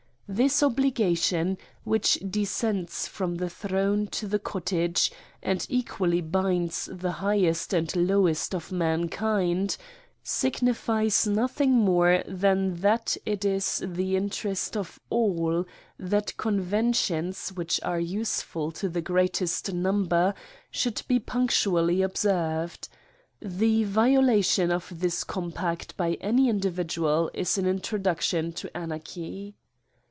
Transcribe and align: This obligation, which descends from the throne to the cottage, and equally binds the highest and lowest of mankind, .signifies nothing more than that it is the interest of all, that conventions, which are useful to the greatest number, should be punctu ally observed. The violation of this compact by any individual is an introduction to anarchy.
This 0.33 0.63
obligation, 0.63 1.57
which 1.83 2.17
descends 2.25 3.05
from 3.05 3.35
the 3.35 3.49
throne 3.49 4.07
to 4.11 4.25
the 4.27 4.39
cottage, 4.39 5.11
and 5.43 5.67
equally 5.67 6.21
binds 6.21 6.87
the 6.89 7.11
highest 7.11 7.73
and 7.73 7.93
lowest 7.97 8.55
of 8.55 8.71
mankind, 8.71 9.75
.signifies 10.23 11.27
nothing 11.27 11.71
more 11.73 12.23
than 12.25 12.75
that 12.77 13.17
it 13.25 13.43
is 13.43 13.83
the 13.85 14.15
interest 14.15 14.77
of 14.77 15.01
all, 15.09 15.65
that 15.99 16.37
conventions, 16.37 17.49
which 17.49 17.81
are 17.83 17.99
useful 17.99 18.71
to 18.71 18.87
the 18.87 19.01
greatest 19.01 19.73
number, 19.73 20.33
should 20.69 21.01
be 21.09 21.19
punctu 21.19 21.77
ally 21.77 21.99
observed. 22.01 22.87
The 23.41 23.83
violation 23.83 24.71
of 24.71 24.93
this 25.01 25.25
compact 25.25 25.97
by 25.97 26.13
any 26.21 26.47
individual 26.47 27.29
is 27.33 27.57
an 27.57 27.65
introduction 27.67 28.53
to 28.53 28.77
anarchy. 28.77 29.55